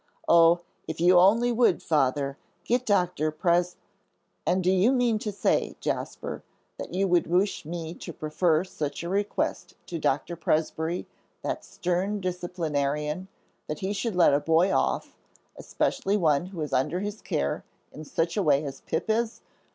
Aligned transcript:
"Oh, 0.27 0.61
if 0.87 0.99
you 0.99 1.19
only 1.19 1.51
would, 1.51 1.83
Father, 1.83 2.35
get 2.63 2.87
Dr. 2.87 3.29
Pres" 3.29 3.75
"And 4.47 4.63
do 4.63 4.71
you 4.71 4.91
mean 4.91 5.19
to 5.19 5.31
say, 5.31 5.75
Jasper, 5.79 6.41
that 6.79 6.91
you 6.91 7.07
would 7.07 7.27
wish 7.27 7.65
me 7.65 7.93
to 7.93 8.11
prefer 8.11 8.63
such 8.63 9.03
a 9.03 9.09
request 9.09 9.75
to 9.85 9.99
Dr. 9.99 10.35
Presbrey, 10.35 11.05
that 11.43 11.63
stern 11.63 12.19
disciplinarian, 12.19 13.27
that 13.67 13.81
he 13.81 13.93
should 13.93 14.15
let 14.15 14.33
a 14.33 14.39
boy 14.39 14.71
off, 14.73 15.19
especially 15.55 16.17
one 16.17 16.47
who 16.47 16.59
is 16.61 16.73
under 16.73 17.01
his 17.01 17.21
care 17.21 17.63
in 17.91 18.03
such 18.03 18.35
a 18.35 18.41
way 18.41 18.63
as 18.65 18.81
Pip 18.81 19.07
is? 19.07 19.41